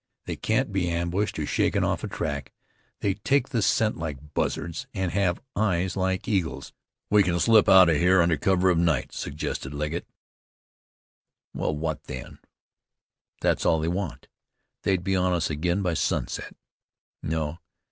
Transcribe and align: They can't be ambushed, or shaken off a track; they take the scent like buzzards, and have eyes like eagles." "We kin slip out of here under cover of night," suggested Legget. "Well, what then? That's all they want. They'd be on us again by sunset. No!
They 0.25 0.35
can't 0.35 0.71
be 0.71 0.89
ambushed, 0.89 1.37
or 1.37 1.45
shaken 1.45 1.83
off 1.83 2.03
a 2.03 2.07
track; 2.07 2.51
they 3.01 3.13
take 3.13 3.49
the 3.49 3.61
scent 3.61 3.97
like 3.97 4.33
buzzards, 4.33 4.87
and 4.95 5.11
have 5.11 5.39
eyes 5.55 5.95
like 5.95 6.27
eagles." 6.27 6.73
"We 7.11 7.21
kin 7.21 7.39
slip 7.39 7.69
out 7.69 7.87
of 7.87 7.97
here 7.97 8.19
under 8.19 8.35
cover 8.35 8.71
of 8.71 8.79
night," 8.79 9.13
suggested 9.13 9.75
Legget. 9.75 10.07
"Well, 11.53 11.77
what 11.77 12.05
then? 12.05 12.39
That's 13.41 13.63
all 13.63 13.79
they 13.79 13.87
want. 13.89 14.27
They'd 14.81 15.03
be 15.03 15.15
on 15.15 15.33
us 15.33 15.51
again 15.51 15.83
by 15.83 15.93
sunset. 15.93 16.55
No! 17.21 17.59